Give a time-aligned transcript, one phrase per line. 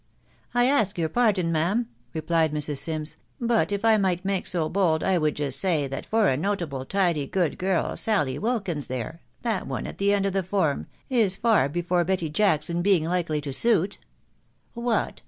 [0.55, 2.77] "I ask your pardon, ma'am," replied Mrs.
[2.79, 6.27] Sims; <f but if I might make so bold, J would just say, that for
[6.27, 10.41] a notable, tidy, good girl, Sally Wilkins there, that one at the end of the
[10.41, 13.99] form, is far before Betty Jacks in being likely to suit/'"
[14.87, 15.19] What